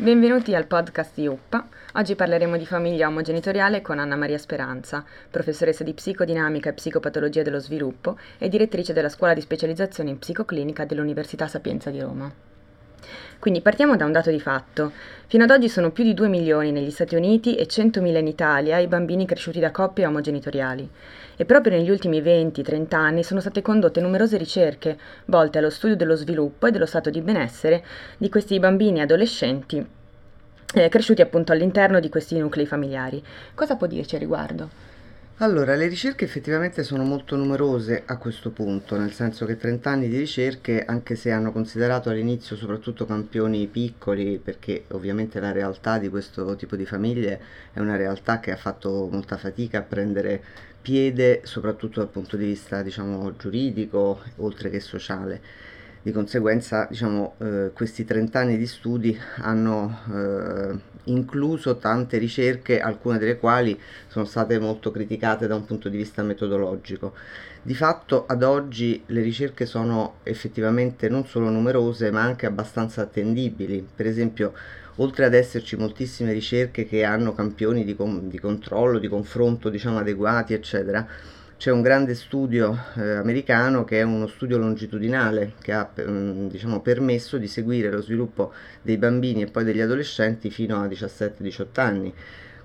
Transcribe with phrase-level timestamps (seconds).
[0.00, 1.68] Benvenuti al podcast di UPPA.
[1.96, 7.58] Oggi parleremo di famiglia omogenitoriale con Anna Maria Speranza, professoressa di psicodinamica e psicopatologia dello
[7.58, 12.49] sviluppo e direttrice della scuola di specializzazione in psicoclinica dell'Università Sapienza di Roma.
[13.40, 14.92] Quindi partiamo da un dato di fatto.
[15.26, 18.78] Fino ad oggi sono più di 2 milioni negli Stati Uniti e 100.000 in Italia
[18.78, 20.86] i bambini cresciuti da coppie omogenitoriali.
[21.36, 26.16] E proprio negli ultimi 20-30 anni sono state condotte numerose ricerche volte allo studio dello
[26.16, 27.82] sviluppo e dello stato di benessere
[28.18, 29.86] di questi bambini e adolescenti
[30.74, 33.24] eh, cresciuti appunto all'interno di questi nuclei familiari.
[33.54, 34.89] Cosa può dirci a riguardo?
[35.42, 40.08] Allora, le ricerche effettivamente sono molto numerose a questo punto, nel senso che 30 anni
[40.10, 46.10] di ricerche, anche se hanno considerato all'inizio soprattutto campioni piccoli, perché ovviamente la realtà di
[46.10, 47.40] questo tipo di famiglie
[47.72, 50.42] è una realtà che ha fatto molta fatica a prendere
[50.82, 55.40] piede, soprattutto dal punto di vista diciamo giuridico, oltre che sociale.
[56.02, 63.18] Di conseguenza, diciamo, eh, questi 30 anni di studi hanno eh, incluso tante ricerche, alcune
[63.18, 67.12] delle quali sono state molto criticate da un punto di vista metodologico.
[67.60, 73.86] Di fatto ad oggi le ricerche sono effettivamente non solo numerose ma anche abbastanza attendibili.
[73.94, 74.54] Per esempio,
[74.96, 79.98] oltre ad esserci moltissime ricerche che hanno campioni di, con- di controllo, di confronto diciamo
[79.98, 81.06] adeguati, eccetera,
[81.60, 86.80] c'è un grande studio eh, americano che è uno studio longitudinale che ha mm, diciamo,
[86.80, 92.14] permesso di seguire lo sviluppo dei bambini e poi degli adolescenti fino a 17-18 anni.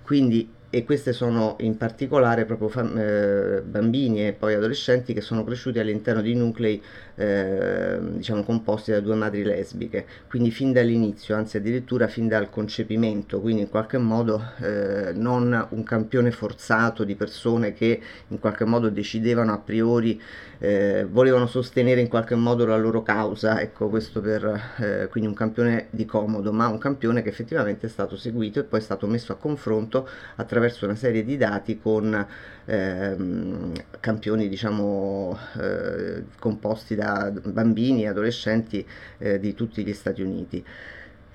[0.02, 5.44] Quindi e queste sono in particolare proprio fam- eh, bambini e poi adolescenti che sono
[5.44, 6.82] cresciuti all'interno di nuclei
[7.16, 13.40] eh, diciamo composti da due madri lesbiche, quindi fin dall'inizio, anzi addirittura fin dal concepimento,
[13.40, 18.90] quindi in qualche modo eh, non un campione forzato di persone che in qualche modo
[18.90, 20.22] decidevano a priori,
[20.58, 25.36] eh, volevano sostenere in qualche modo la loro causa, ecco questo per eh, quindi un
[25.36, 29.08] campione di comodo, ma un campione che effettivamente è stato seguito e poi è stato
[29.08, 32.26] messo a confronto attraverso attraverso una serie di dati con
[32.66, 38.86] ehm, campioni diciamo eh, composti da bambini e adolescenti
[39.18, 40.64] eh, di tutti gli Stati Uniti.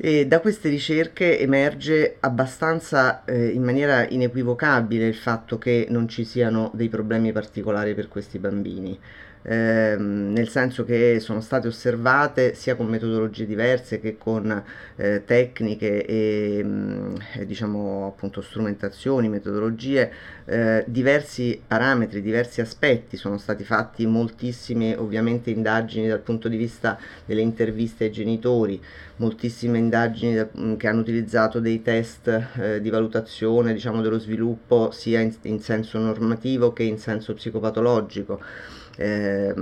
[0.02, 6.24] E da queste ricerche emerge abbastanza eh, in maniera inequivocabile il fatto che non ci
[6.24, 8.98] siano dei problemi particolari per questi bambini
[9.42, 14.62] ehm, nel senso che sono state osservate sia con metodologie diverse che con
[14.96, 20.12] eh, tecniche e mh, mm, diciamo appunto strumentazioni, metodologie,
[20.44, 26.98] eh, diversi parametri, diversi aspetti, sono stati fatti moltissime ovviamente indagini dal punto di vista
[27.24, 28.80] delle interviste ai genitori,
[29.16, 34.18] moltissime indagini da, mh, mm, che hanno utilizzato dei test eh, di valutazione diciamo dello
[34.18, 38.40] sviluppo sia in, in senso normativo che in senso psicopatologico
[39.00, 39.54] eh,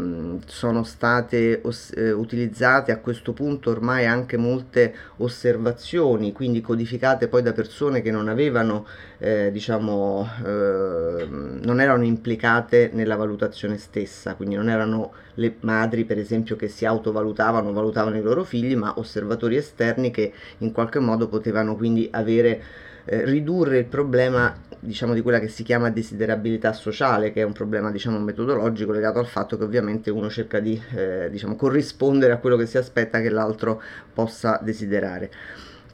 [0.47, 7.43] sono state os- eh, utilizzate a questo punto ormai anche molte osservazioni, quindi codificate poi
[7.43, 8.85] da persone che non avevano,
[9.19, 16.19] eh, diciamo, ehm, non erano implicate nella valutazione stessa, quindi non erano le madri per
[16.19, 21.29] esempio che si autovalutavano, valutavano i loro figli, ma osservatori esterni che in qualche modo
[21.29, 22.61] potevano quindi avere
[23.09, 27.53] eh, ridurre il problema diciamo di quella che si chiama desiderabilità sociale che è un
[27.53, 32.37] problema diciamo metodologico legato al fatto che ovviamente uno cerca di eh, diciamo corrispondere a
[32.37, 33.83] quello che si aspetta che l'altro
[34.13, 35.31] possa desiderare.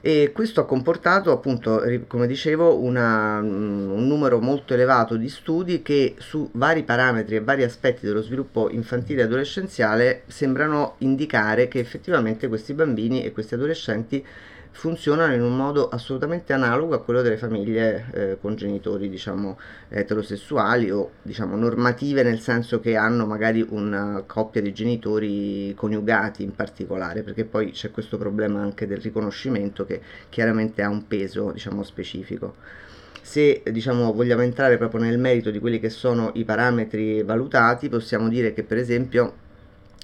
[0.07, 6.17] E questo ha comportato appunto come dicevo una, un numero molto elevato di studi che
[6.19, 12.49] su vari parametri e vari aspetti dello sviluppo infantile e adolescenziale sembrano indicare che effettivamente
[12.49, 14.23] questi bambini e questi adolescenti
[14.75, 19.57] funzionano in un modo assolutamente analogo a quello delle famiglie eh, con genitori diciamo
[19.89, 26.55] eterosessuali o diciamo normative nel senso che hanno magari una coppia di genitori coniugati in
[26.57, 31.85] particolare perché poi c'è questo problema anche del riconoscimento che chiaramente ha un peso diciamo
[31.85, 32.57] specifico.
[33.23, 38.29] Se diciamo, vogliamo entrare proprio nel merito di quelli che sono i parametri valutati possiamo
[38.29, 39.44] dire che per esempio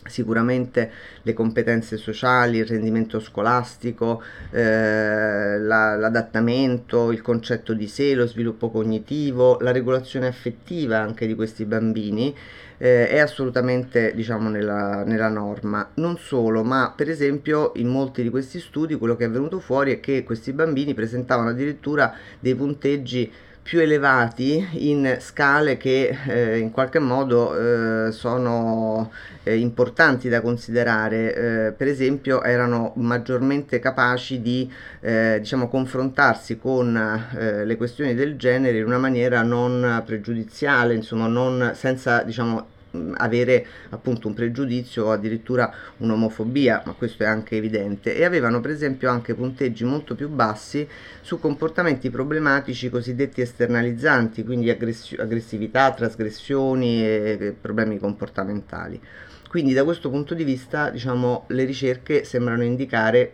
[0.05, 0.91] sicuramente
[1.23, 8.71] le competenze sociali, il rendimento scolastico, eh, la, l'adattamento, il concetto di sé, lo sviluppo
[8.71, 12.35] cognitivo, la regolazione affettiva anche di questi bambini
[12.83, 15.91] eh, è assolutamente diciamo nella, nella norma.
[15.95, 19.93] Non solo, ma per esempio in molti di questi studi quello che è venuto fuori
[19.93, 23.31] è che questi bambini presentavano addirittura dei punteggi
[23.63, 29.11] più elevati in scale che eh, in qualche modo eh, sono
[29.43, 31.35] eh, importanti da considerare,
[31.67, 34.71] eh, per esempio erano maggiormente capaci di
[35.01, 36.97] eh, diciamo, confrontarsi con
[37.37, 42.79] eh, le questioni del genere in una maniera non pregiudiziale, insomma non, senza diciamo,
[43.15, 48.71] avere appunto un pregiudizio o addirittura un'omofobia, ma questo è anche evidente, e avevano per
[48.71, 50.87] esempio anche punteggi molto più bassi
[51.21, 59.01] su comportamenti problematici cosiddetti esternalizzanti, quindi aggress- aggressività, trasgressioni e problemi comportamentali.
[59.49, 63.33] Quindi da questo punto di vista, diciamo, le ricerche sembrano indicare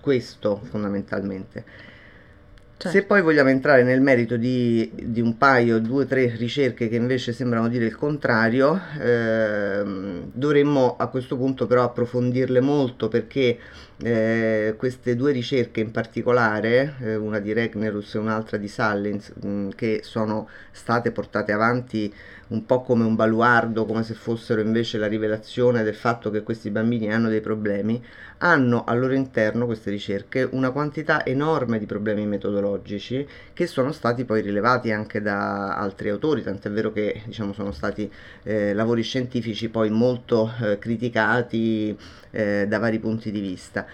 [0.00, 1.64] questo fondamentalmente.
[2.78, 2.90] Certo.
[2.90, 6.96] Se poi vogliamo entrare nel merito di, di, un paio, due o tre ricerche che
[6.96, 13.58] invece sembrano dire il contrario, ehm, dovremmo a questo punto però approfondirle molto perché
[13.98, 19.68] eh, queste due ricerche in particolare, eh, una di Regnerus e un'altra di Sallins, mh,
[19.70, 22.12] che sono state portate avanti
[22.48, 26.70] un po' come un baluardo, come se fossero invece la rivelazione del fatto che questi
[26.70, 28.00] bambini hanno dei problemi,
[28.38, 34.24] hanno al loro interno queste ricerche una quantità enorme di problemi metodologici che sono stati
[34.24, 38.10] poi rilevati anche da altri autori, tant'è vero che diciamo, sono stati
[38.42, 41.96] eh, lavori scientifici poi molto eh, criticati
[42.30, 43.85] eh, da vari punti di vista.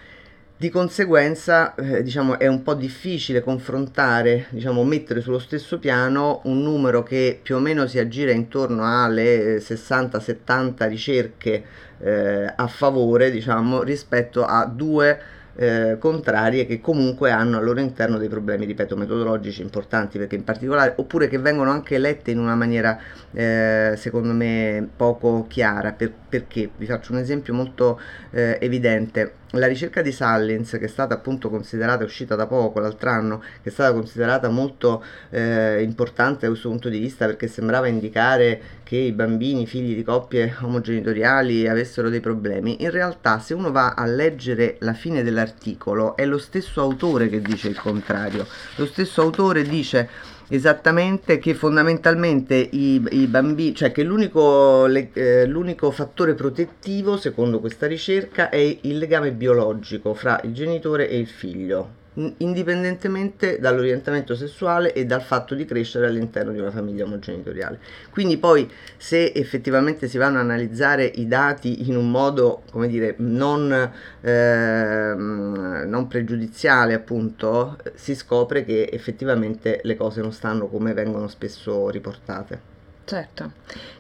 [0.63, 6.63] Di conseguenza, eh, diciamo, è un po' difficile confrontare, diciamo, mettere sullo stesso piano un
[6.63, 11.65] numero che più o meno si aggira intorno alle 60-70 ricerche
[11.99, 15.19] eh, a favore, diciamo, rispetto a due
[15.57, 20.45] eh, contrarie che comunque hanno al loro interno dei problemi, ripeto, metodologici importanti perché in
[20.45, 22.99] particolare, oppure che vengono anche lette in una maniera
[23.33, 26.71] eh, secondo me poco chiara, per, perché?
[26.77, 28.01] Vi faccio un esempio molto
[28.31, 33.11] eh, evidente la ricerca di Sallins, che è stata appunto considerata, uscita da poco l'altro
[33.11, 37.87] anno, che è stata considerata molto eh, importante da questo punto di vista perché sembrava
[37.87, 43.71] indicare che i bambini figli di coppie omogenitoriali avessero dei problemi, in realtà se uno
[43.71, 48.47] va a leggere la fine dell'articolo è lo stesso autore che dice il contrario.
[48.77, 50.09] Lo stesso autore dice
[50.49, 57.61] esattamente che fondamentalmente i, i bambini, cioè che l'unico, le, eh, l'unico fattore protettivo, secondo
[57.61, 62.01] questa ricerca, è il legame biologico fra il genitore e il figlio
[62.39, 67.79] indipendentemente dall'orientamento sessuale e dal fatto di crescere all'interno di una famiglia omogenitoriale.
[68.11, 73.15] Quindi poi se effettivamente si vanno a analizzare i dati in un modo, come dire,
[73.19, 81.29] non, eh, non pregiudiziale, appunto, si scopre che effettivamente le cose non stanno come vengono
[81.29, 82.72] spesso riportate.
[83.05, 83.53] Certo,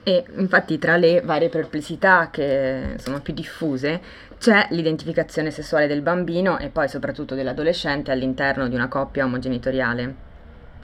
[0.04, 4.00] e infatti tra le varie perplessità che sono più diffuse
[4.38, 10.30] c'è l'identificazione sessuale del bambino e poi soprattutto dell'adolescente all'interno di una coppia omogenitoriale.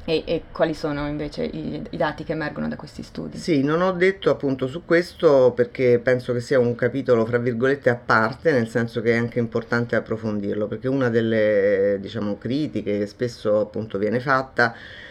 [0.05, 3.37] E, e, quali sono invece i, i, dati che emergono da questi studi?
[3.37, 7.91] Sì, non ho detto appunto su questo perché penso che sia un capitolo fra virgolette
[7.91, 13.06] a parte, nel senso che è anche importante approfondirlo, perché una delle diciamo critiche che
[13.06, 15.07] spesso appunto viene fatta è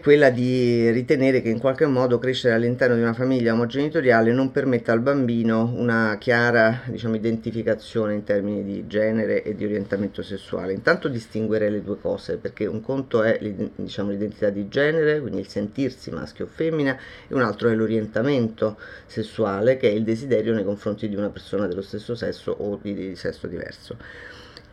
[0.00, 4.92] quella di ritenere che in qualche modo crescere all'interno di una famiglia omogenitoriale non permetta
[4.92, 10.74] al bambino una chiara diciamo, identificazione in termini di genere e di orientamento sessuale.
[10.74, 13.38] Intanto distinguere le due cose, perché un conto è
[13.76, 16.94] diciamo, l'identità di genere, quindi il sentirsi maschio o femmina,
[17.26, 18.76] e un altro è l'orientamento
[19.06, 22.92] sessuale, che è il desiderio nei confronti di una persona dello stesso sesso o di,
[22.92, 23.96] di sesso diverso.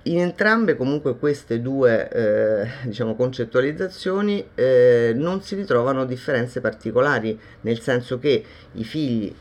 [0.07, 7.79] In entrambe comunque queste due eh, diciamo, concettualizzazioni eh, non si ritrovano differenze particolari, nel
[7.79, 8.43] senso che
[8.73, 9.33] i figli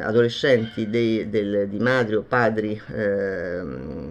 [0.00, 3.62] adolescenti dei, del, di madri o padri eh,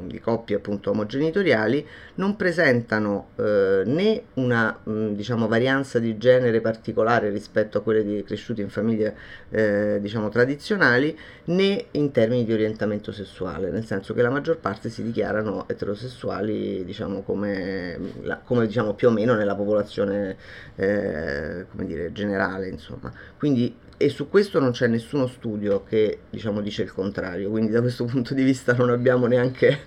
[0.06, 1.86] di coppie appunto omogenitoriali
[2.16, 8.24] non presentano eh, né una mh, diciamo, varianza di genere particolare rispetto a quelle di,
[8.24, 9.16] cresciute in famiglie
[9.50, 14.90] eh, diciamo, tradizionali né in termini di orientamento sessuale, nel senso che la maggior parte
[14.90, 20.38] si dichiarano eterosessuali diciamo, come, la, come diciamo, più o meno nella popolazione
[20.76, 22.70] eh, come dire, generale.
[22.70, 23.12] Insomma.
[23.38, 25.49] Quindi e su questo non c'è nessuno studio
[25.88, 29.80] che diciamo, dice il contrario, quindi da questo punto di vista non abbiamo neanche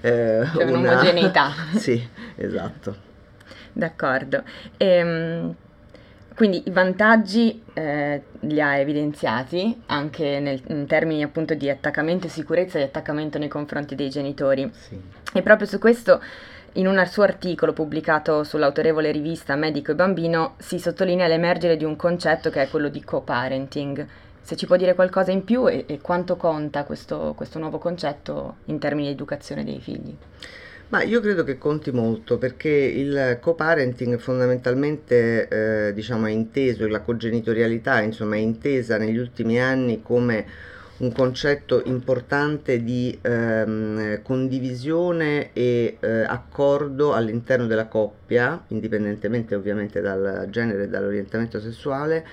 [0.00, 0.78] eh, c'è una...
[0.78, 1.52] un'omogeneità.
[1.76, 3.08] sì, esatto.
[3.72, 4.42] D'accordo.
[4.76, 5.54] Ehm,
[6.34, 12.30] quindi i vantaggi eh, li ha evidenziati anche nel, in termini appunto di attaccamento e
[12.30, 14.70] sicurezza e attaccamento nei confronti dei genitori.
[14.72, 14.98] Sì.
[15.34, 16.20] E proprio su questo
[16.74, 21.96] in un suo articolo pubblicato sull'autorevole rivista Medico e Bambino si sottolinea l'emergere di un
[21.96, 24.06] concetto che è quello di co-parenting.
[24.50, 28.56] Se ci può dire qualcosa in più e, e quanto conta questo, questo nuovo concetto
[28.64, 30.12] in termini di educazione dei figli?
[30.88, 37.00] Ma io credo che conti molto perché il co-parenting fondamentalmente eh, diciamo, è inteso, la
[37.02, 40.44] cogenitorialità insomma, è intesa negli ultimi anni come
[40.96, 50.48] un concetto importante di ehm, condivisione e eh, accordo all'interno della coppia, indipendentemente ovviamente dal
[50.50, 52.26] genere e dall'orientamento sessuale,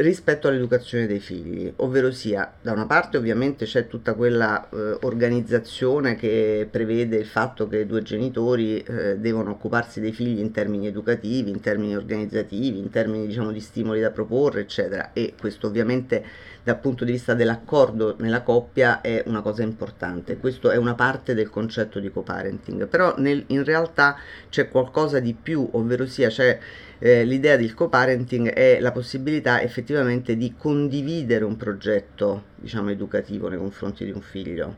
[0.00, 6.16] rispetto all'educazione dei figli, ovvero sia da una parte ovviamente c'è tutta quella eh, organizzazione
[6.16, 11.50] che prevede il fatto che due genitori eh, devono occuparsi dei figli in termini educativi,
[11.50, 16.24] in termini organizzativi, in termini diciamo di stimoli da proporre, eccetera, e questo ovviamente
[16.62, 21.34] dal punto di vista dell'accordo nella coppia è una cosa importante, questo è una parte
[21.34, 24.16] del concetto di co-parenting, però nel, in realtà
[24.48, 26.58] c'è qualcosa di più, ovvero sia c'è
[27.00, 33.58] eh, l'idea del co-parenting è la possibilità effettivamente di condividere un progetto diciamo educativo nei
[33.58, 34.76] confronti di un figlio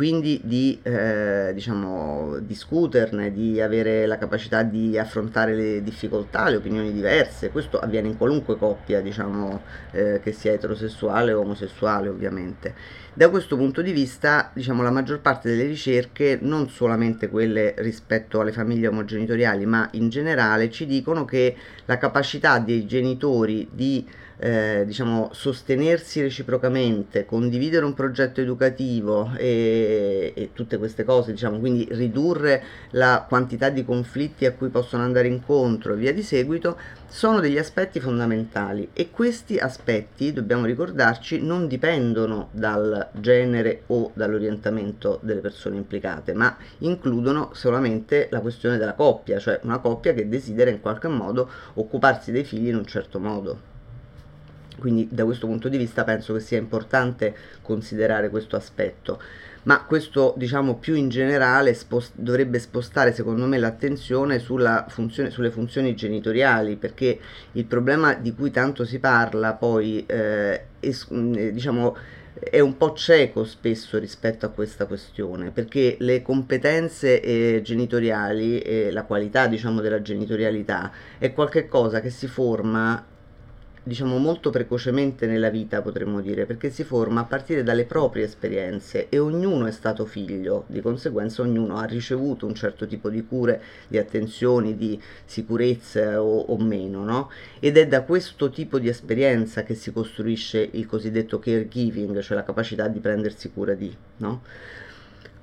[0.00, 6.90] quindi di eh, diciamo, discuterne, di avere la capacità di affrontare le difficoltà, le opinioni
[6.90, 9.60] diverse, questo avviene in qualunque coppia, diciamo,
[9.90, 12.74] eh, che sia eterosessuale o omosessuale ovviamente.
[13.12, 18.40] Da questo punto di vista, diciamo, la maggior parte delle ricerche, non solamente quelle rispetto
[18.40, 24.06] alle famiglie omogenitoriali, ma in generale, ci dicono che la capacità dei genitori di
[24.40, 31.86] eh, diciamo, sostenersi reciprocamente, condividere un progetto educativo e, e tutte queste cose, diciamo, quindi
[31.90, 37.40] ridurre la quantità di conflitti a cui possono andare incontro e via di seguito, sono
[37.40, 45.40] degli aspetti fondamentali e questi aspetti, dobbiamo ricordarci, non dipendono dal genere o dall'orientamento delle
[45.40, 50.80] persone implicate, ma includono solamente la questione della coppia, cioè una coppia che desidera in
[50.80, 53.69] qualche modo occuparsi dei figli in un certo modo.
[54.80, 59.20] Quindi da questo punto di vista penso che sia importante considerare questo aspetto.
[59.62, 65.94] Ma questo diciamo più in generale spost- dovrebbe spostare secondo me l'attenzione funzione, sulle funzioni
[65.94, 67.18] genitoriali perché
[67.52, 71.94] il problema di cui tanto si parla poi eh, es- diciamo
[72.32, 78.90] è un po' cieco spesso rispetto a questa questione perché le competenze eh, genitoriali e
[78.90, 83.04] la qualità diciamo della genitorialità è qualcosa che si forma
[83.82, 89.08] diciamo molto precocemente nella vita potremmo dire perché si forma a partire dalle proprie esperienze
[89.08, 93.62] e ognuno è stato figlio di conseguenza ognuno ha ricevuto un certo tipo di cure
[93.88, 97.30] di attenzioni di sicurezza o, o meno no?
[97.58, 102.44] ed è da questo tipo di esperienza che si costruisce il cosiddetto caregiving cioè la
[102.44, 104.42] capacità di prendersi cura di no?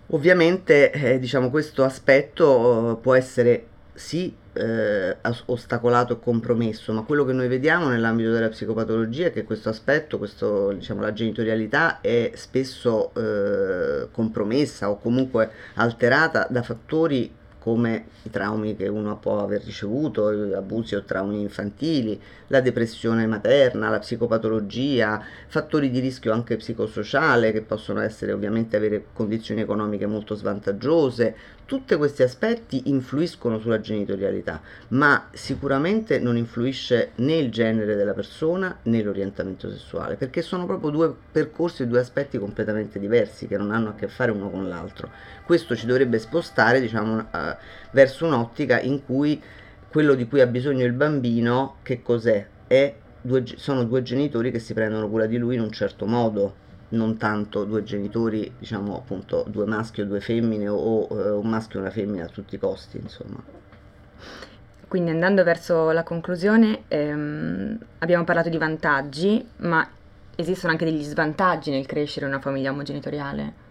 [0.08, 3.66] ovviamente eh, diciamo questo aspetto eh, può essere
[3.96, 9.44] sì eh, ostacolato e compromesso, ma quello che noi vediamo nell'ambito della psicopatologia è che
[9.44, 17.32] questo aspetto, questo, diciamo, la genitorialità è spesso eh, compromessa o comunque alterata da fattori
[17.68, 23.90] come i traumi che uno può aver ricevuto, abusi o traumi infantili, la depressione materna,
[23.90, 30.34] la psicopatologia, fattori di rischio anche psicosociale che possono essere ovviamente avere condizioni economiche molto
[30.34, 38.14] svantaggiose, tutti questi aspetti influiscono sulla genitorialità, ma sicuramente non influisce né il genere della
[38.14, 43.58] persona né l'orientamento sessuale, perché sono proprio due percorsi e due aspetti completamente diversi che
[43.58, 45.10] non hanno a che fare uno con l'altro.
[45.48, 47.56] Questo ci dovrebbe spostare, diciamo, uh,
[47.92, 49.42] verso un'ottica in cui
[49.88, 52.46] quello di cui ha bisogno il bambino, che cos'è?
[52.68, 56.54] È due, sono due genitori che si prendono cura di lui in un certo modo,
[56.90, 61.80] non tanto due genitori, diciamo appunto due maschi o due femmine o, eh, un maschio
[61.80, 63.42] e una femmina a tutti i costi, insomma.
[64.86, 69.90] Quindi andando verso la conclusione, ehm, abbiamo parlato di vantaggi, ma
[70.36, 73.67] esistono anche degli svantaggi nel crescere una famiglia omogenitoriale?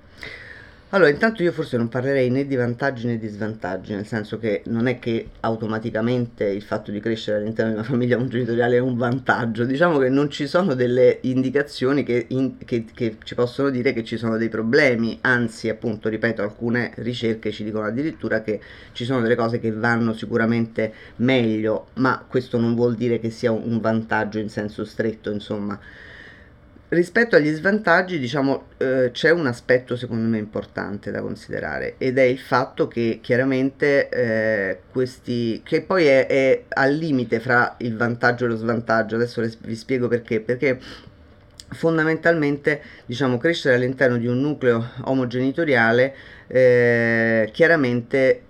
[0.91, 4.63] Allora, intanto io forse non parlerei né di vantaggi né di svantaggi, nel senso che
[4.67, 8.97] non è che automaticamente il fatto di crescere all'interno di una famiglia genitoriale è un
[8.97, 13.93] vantaggio, diciamo che non ci sono delle indicazioni che, in, che, che, ci possono dire
[13.93, 18.61] che ci sono dei problemi, anzi appunto, ripeto, alcune ricerche ci dicono addirittura che
[18.93, 23.51] ci sono delle cose che vanno sicuramente meglio, ma questo non vuol dire che sia
[23.51, 25.77] un vantaggio in senso stretto, insomma.
[26.89, 32.23] Rispetto agli svantaggi, diciamo, eh, c'è un aspetto secondo me importante da considerare ed è
[32.23, 38.45] il fatto che chiaramente eh, questi, che poi è, è, al limite fra il vantaggio
[38.45, 40.79] e lo svantaggio, adesso vi spiego perché, perché
[41.71, 46.15] fondamentalmente diciamo crescere all'interno di un nucleo omogenitoriale
[46.47, 48.43] eh, chiaramente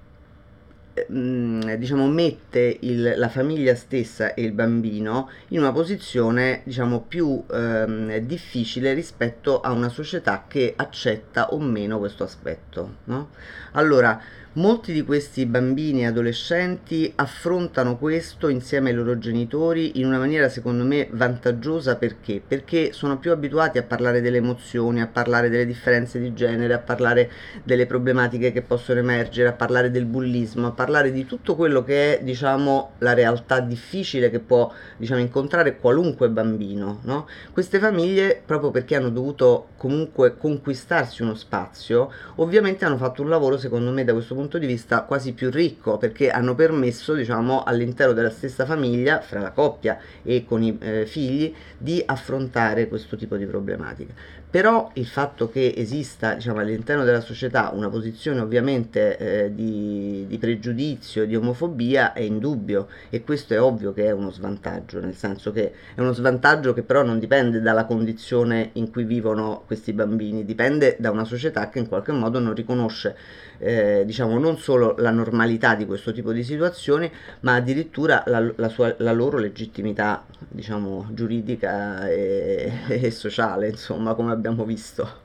[1.09, 8.17] diciamo, mette il, la famiglia stessa e il bambino in una posizione diciamo, più ehm,
[8.19, 12.97] difficile rispetto a una società che accetta o meno questo aspetto.
[13.05, 13.29] No?
[13.73, 14.21] Allora,
[14.57, 20.49] Molti di questi bambini e adolescenti affrontano questo insieme ai loro genitori in una maniera
[20.49, 22.41] secondo me vantaggiosa perché?
[22.41, 26.79] Perché sono più abituati a parlare delle emozioni, a parlare delle differenze di genere, a
[26.79, 27.31] parlare
[27.65, 32.21] delle problematiche che possono emergere, a parlare del bullismo, a parlare di tutto quello che
[32.21, 37.01] è diciamo la realtà difficile che può diciamo, incontrare qualunque bambino.
[37.03, 37.29] No?
[37.53, 43.59] Queste famiglie proprio perché hanno dovuto comunque conquistarsi uno spazio ovviamente hanno fatto un lavoro
[43.59, 47.65] secondo me da questo punto punto di vista quasi più ricco perché hanno permesso diciamo
[47.65, 53.17] all'interno della stessa famiglia fra la coppia e con i eh, figli di affrontare questo
[53.17, 54.15] tipo di problematiche
[54.49, 60.39] però il fatto che esista diciamo, all'interno della società una posizione ovviamente eh, di, di
[60.39, 65.53] pregiudizio di omofobia è indubbio e questo è ovvio che è uno svantaggio nel senso
[65.53, 70.45] che è uno svantaggio che però non dipende dalla condizione in cui vivono questi bambini.
[70.45, 73.17] Dipende da una società che in qualche modo non riconosce
[73.59, 77.11] eh, diciamo non solo la normalità di questo tipo di situazioni,
[77.41, 84.33] ma addirittura la, la, sua, la loro legittimità diciamo giuridica e, e sociale, insomma, come
[84.37, 85.25] abbiamo visto.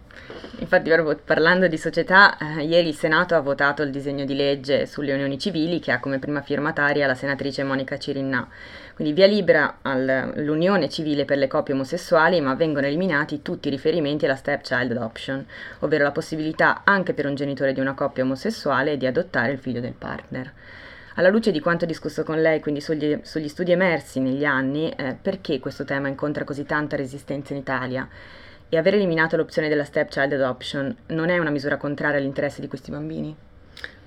[0.60, 4.86] Infatti, proprio parlando di società, eh, ieri il Senato ha votato il disegno di legge
[4.86, 8.48] sulle unioni civili che ha come prima firmataria la senatrice Monica Cirinnà.
[8.94, 14.26] Quindi via libera all'unione civile per le coppie omosessuali, ma vengono eliminati tutti i riferimenti
[14.26, 15.44] alla stepchild adoption,
[15.80, 19.80] ovvero la possibilità anche per un genitore di una coppia omosessuale di adottare il figlio
[19.80, 20.54] del partner.
[21.16, 25.18] Alla luce di quanto discusso con lei, quindi sugli, sugli studi emersi negli anni, eh,
[25.20, 28.08] perché questo tema incontra così tanta resistenza in Italia?
[28.74, 32.90] E aver eliminato l'opzione della stepchild adoption non è una misura contraria all'interesse di questi
[32.90, 33.36] bambini?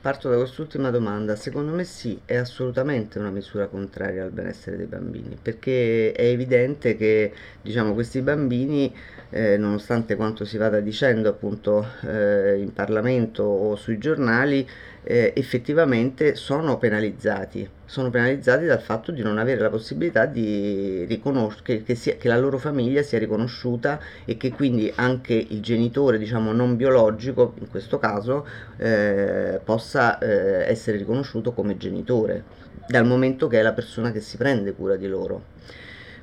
[0.01, 1.37] Parto da quest'ultima domanda.
[1.37, 6.97] Secondo me sì, è assolutamente una misura contraria al benessere dei bambini, perché è evidente
[6.97, 8.91] che diciamo, questi bambini,
[9.29, 14.67] eh, nonostante quanto si vada dicendo appunto eh, in Parlamento o sui giornali,
[15.05, 21.83] eh, effettivamente sono penalizzati, sono penalizzati dal fatto di non avere la possibilità di riconoscere
[21.83, 26.53] che, che, che, la loro famiglia sia riconosciuta e che quindi anche il genitore, diciamo
[26.53, 28.47] non biologico, in questo caso,
[28.79, 32.45] eh, possa eh, essere riconosciuto come genitore,
[32.89, 35.53] dal momento che è la persona che si prende cura di loro.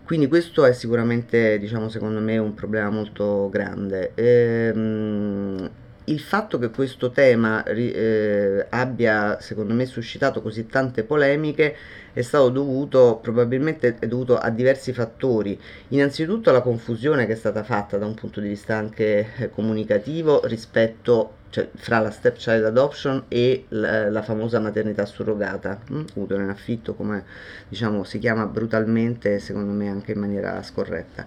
[0.04, 4.12] Quindi questo è sicuramente, diciamo, secondo me un problema molto grande.
[4.16, 5.70] Ehm,
[6.06, 11.76] il fatto che questo tema eh, abbia secondo me suscitato così tante polemiche
[12.14, 15.60] è stato dovuto probabilmente è dovuto a diversi fattori.
[15.90, 20.46] Innanzitutto alla confusione che è stata fatta da un punto di vista anche eh, comunicativo
[20.46, 25.80] rispetto cioè, fra la stepchild adoption e la, la famosa maternità surrogata
[26.16, 27.26] utero in affitto come
[27.68, 31.26] diciamo si chiama brutalmente secondo me anche in maniera scorretta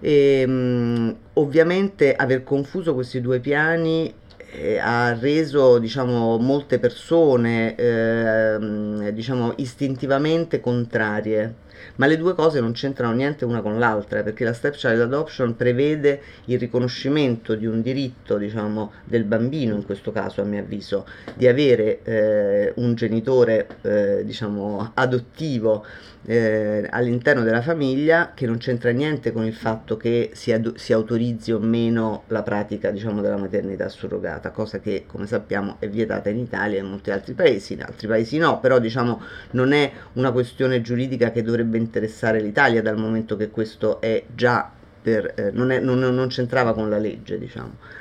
[0.00, 4.12] e, mh, ovviamente aver confuso questi due piani
[4.52, 11.54] eh, ha reso diciamo, molte persone eh, diciamo, istintivamente contrarie
[12.00, 16.22] ma le due cose non c'entrano niente una con l'altra perché la stepchild adoption prevede
[16.46, 21.46] il riconoscimento di un diritto diciamo, del bambino in questo caso a mio avviso di
[21.46, 25.84] avere eh, un genitore eh, diciamo, adottivo
[26.26, 30.92] eh, all'interno della famiglia che non c'entra niente con il fatto che si, ad- si
[30.92, 36.28] autorizzi o meno la pratica diciamo, della maternità surrogata, cosa che come sappiamo è vietata
[36.28, 39.20] in Italia e in molti altri paesi, in altri paesi no, però diciamo,
[39.52, 44.70] non è una questione giuridica che dovrebbe interessare l'Italia dal momento che questo è già
[45.02, 47.36] per, eh, non, è, non, non c'entrava con la legge.
[47.36, 47.98] Diciamo.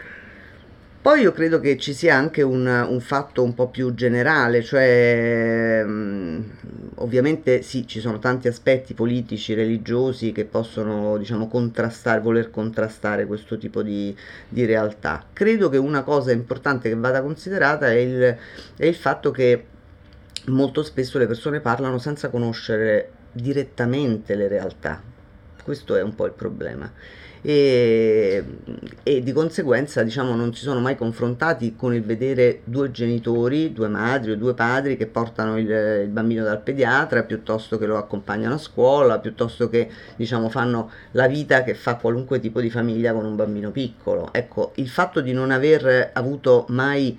[1.01, 5.81] Poi io credo che ci sia anche un, un fatto un po' più generale, cioè
[5.83, 6.41] mm,
[6.95, 13.57] ovviamente sì, ci sono tanti aspetti politici, religiosi che possono diciamo contrastare, voler contrastare questo
[13.57, 14.15] tipo di,
[14.49, 15.25] di realtà.
[15.31, 18.37] Credo che una cosa importante che vada considerata è il,
[18.75, 19.65] è il fatto che
[20.47, 25.01] molto spesso le persone parlano senza conoscere direttamente le realtà.
[25.63, 26.91] Questo è un po' il problema
[27.41, 28.43] e,
[29.01, 33.87] e, di conseguenza diciamo non si sono mai confrontati con il vedere due genitori, due
[33.87, 38.55] madri o due padri che portano il, il, bambino dal pediatra piuttosto che lo accompagnano
[38.55, 43.23] a scuola, piuttosto che diciamo fanno la vita che fa qualunque tipo di famiglia con
[43.25, 44.33] un bambino piccolo.
[44.33, 47.17] Ecco, il fatto di non aver avuto mai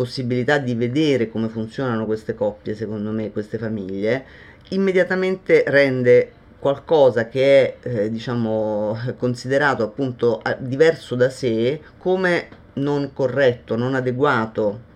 [0.00, 4.24] possibilità di vedere come funzionano queste coppie, secondo me, queste famiglie,
[4.70, 13.76] immediatamente rende qualcosa che è eh, diciamo considerato appunto diverso da sé come non corretto,
[13.76, 14.88] non adeguato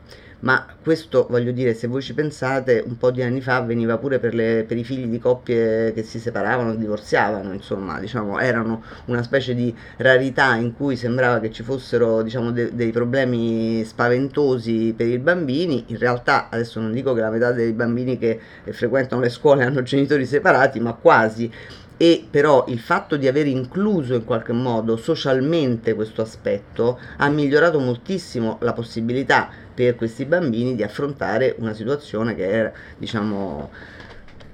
[0.44, 4.18] ma questo voglio dire, se voi ci pensate, un po' di anni fa veniva pure
[4.18, 9.22] per, le, per i figli di coppie che si separavano, divorziavano, insomma, diciamo, erano una
[9.22, 15.08] specie di rarità in cui sembrava che ci fossero diciamo, de- dei problemi spaventosi per
[15.08, 19.30] i bambini, in realtà adesso non dico che la metà dei bambini che frequentano le
[19.30, 21.50] scuole hanno genitori separati, ma quasi.
[21.96, 27.78] E però il fatto di aver incluso in qualche modo socialmente questo aspetto ha migliorato
[27.78, 33.70] moltissimo la possibilità per questi bambini di affrontare una situazione che era diciamo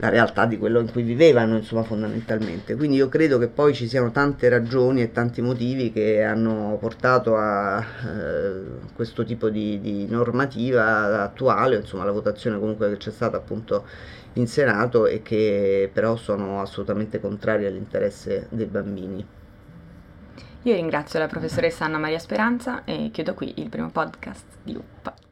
[0.01, 2.75] la realtà di quello in cui vivevano, insomma, fondamentalmente.
[2.75, 7.37] Quindi io credo che poi ci siano tante ragioni e tanti motivi che hanno portato
[7.37, 8.63] a eh,
[8.95, 13.85] questo tipo di, di, normativa attuale, insomma, la votazione comunque che c'è stata appunto
[14.35, 19.39] in Senato e che però sono assolutamente contrari all'interesse dei bambini.
[20.63, 25.30] Io ringrazio la professoressa Anna Maria Speranza e chiudo qui il primo podcast di UPPA.